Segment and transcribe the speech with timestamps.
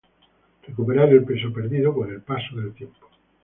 [0.65, 3.07] recuperar el peso perdido con el paso del tiempo